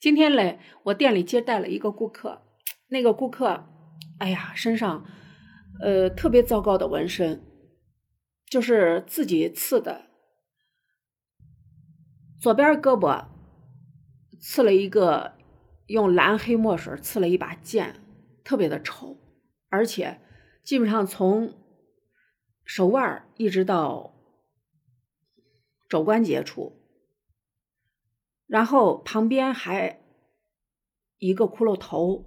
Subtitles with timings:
[0.00, 2.42] 今天嘞，我店里接待了一个顾客，
[2.86, 3.66] 那个顾客，
[4.18, 5.04] 哎呀，身上
[5.82, 7.42] 呃特别糟糕的纹身，
[8.46, 10.06] 就是自己刺的，
[12.40, 13.26] 左边胳膊
[14.40, 15.34] 刺了一个
[15.88, 17.96] 用蓝黑墨水刺了一把剑，
[18.44, 19.18] 特别的丑，
[19.68, 20.20] 而且
[20.62, 21.52] 基本上从
[22.64, 24.14] 手腕一直到
[25.88, 26.76] 肘关节处。
[28.48, 30.00] 然后旁边还
[31.18, 32.24] 一个骷髅头，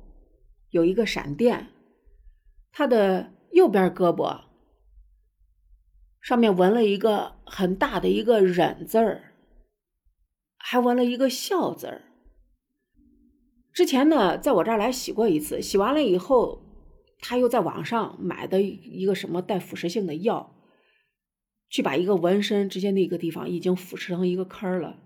[0.70, 1.68] 有一个闪电。
[2.72, 4.46] 他的右边胳膊
[6.22, 9.34] 上面纹了一个很大的一个忍字儿，
[10.58, 12.04] 还纹了一个笑字儿。
[13.74, 16.62] 之前呢，在我这儿来洗过一次，洗完了以后，
[17.20, 20.56] 他又在网上买的一个什么带腐蚀性的药，
[21.70, 25.00] 去把一个纹身直接那个地方已经腐蚀成一个坑了。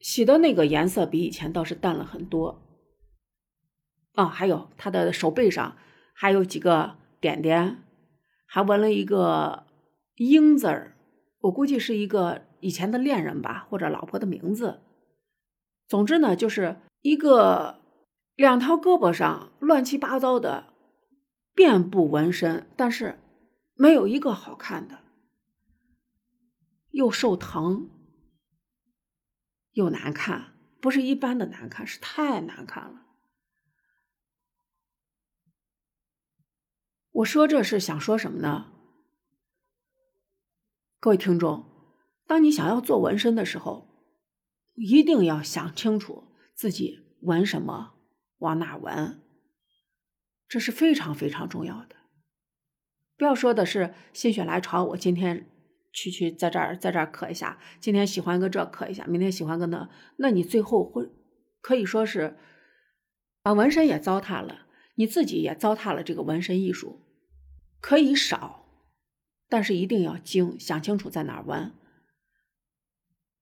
[0.00, 2.62] 洗的那个颜色比以前倒是淡了很多，
[4.14, 5.76] 哦，还有他的手背上
[6.14, 7.82] 还有几个点点，
[8.46, 9.66] 还纹了一个
[10.16, 10.96] 英字儿，
[11.40, 14.80] 我估计是一个以前的恋人吧，或者老婆的名字。
[15.86, 17.80] 总之呢，就是一个
[18.36, 20.72] 两条胳膊上乱七八糟的
[21.54, 23.18] 遍布纹身，但是
[23.74, 24.98] 没有一个好看的，
[26.90, 27.90] 又受疼。
[29.78, 33.06] 又难看，不是一般的难看，是太难看了。
[37.12, 38.72] 我说这是想说什么呢？
[40.98, 41.64] 各位听众，
[42.26, 43.88] 当你想要做纹身的时候，
[44.74, 47.94] 一定要想清楚自己纹什么，
[48.38, 49.22] 往哪纹，
[50.48, 51.94] 这是非常非常重要的。
[53.16, 55.48] 不要说的是心血来潮，我今天。
[55.92, 57.58] 去去，在这儿，在这儿刻一下。
[57.80, 61.10] 今天喜欢个这刻一下，明天喜欢个那，那你最后会
[61.60, 62.36] 可以说是
[63.42, 67.04] 把纹身也糟蹋了，你自己也糟蹋了这个纹身艺术。
[67.80, 68.66] 可以少，
[69.48, 71.72] 但是一定要精，想清楚在哪儿纹。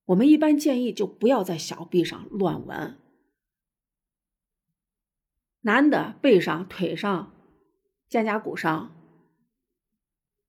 [0.07, 2.99] 我们一般建议就不要在小臂上乱纹。
[5.63, 7.35] 男的背上、腿上、
[8.09, 8.95] 肩胛骨上、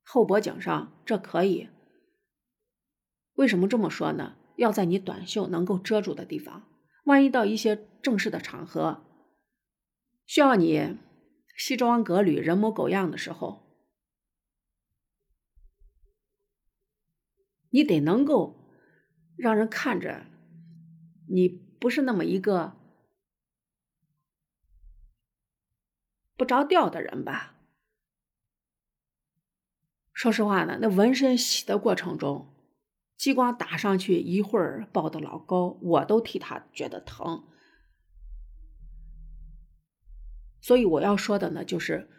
[0.03, 1.69] 后脖颈上，这可以。
[3.37, 4.35] 为什么这么说呢？
[4.57, 6.67] 要在你短袖能够遮住的地方，
[7.03, 9.05] 万一到一些正式的场合，
[10.25, 10.97] 需要你
[11.55, 13.67] 西装革履、人模狗样的时候，
[17.69, 18.55] 你得能够
[19.35, 20.25] 让人看着
[21.29, 22.75] 你不是那么一个
[26.35, 27.55] 不着调的人吧。
[30.11, 32.56] 说实话呢，那纹身洗的过程中。
[33.17, 37.43] 激光打上去一会儿爆的老高，我都替他觉得疼。
[40.61, 42.09] 所以我要说的呢，就是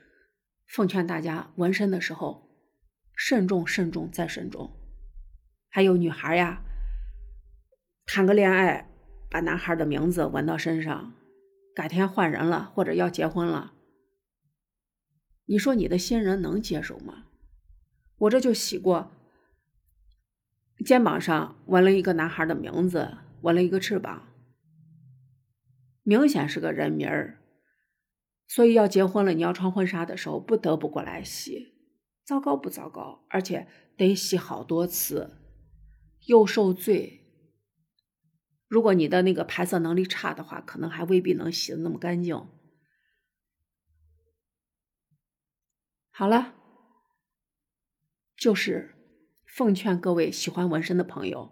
[0.67, 2.51] 奉劝大家纹身的时候
[3.15, 4.77] 慎重、慎重再慎重。
[5.69, 6.65] 还有女孩呀，
[8.05, 8.91] 谈个恋爱，
[9.31, 11.15] 把男孩的名字纹到身上，
[11.75, 13.75] 改天换人了或者要结婚了，
[15.45, 17.27] 你说你的新人能接受吗？
[18.17, 19.13] 我这就洗过。
[20.85, 24.29] 肩膀上纹了一个男孩的名字，纹了一个翅膀，
[26.03, 27.43] 明显是个人名儿。
[28.47, 31.75] 所以要结婚了，你要穿婚纱的时候，不得不过来洗。
[32.25, 33.27] 糟糕不糟糕？
[33.29, 35.39] 而且得洗好多次，
[36.27, 37.25] 又受罪。
[38.69, 42.47] 如果你的那个排色能力差的话，可能还未必能洗的那么干净。
[46.11, 46.55] 好了，
[48.37, 48.95] 就是。
[49.59, 51.51] 奉劝各位喜欢纹身的朋友，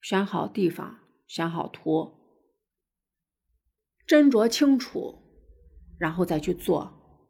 [0.00, 2.12] 选好地方，选好图，
[4.04, 5.22] 斟酌清楚，
[5.96, 7.28] 然后再去做。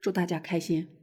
[0.00, 0.99] 祝大家开心。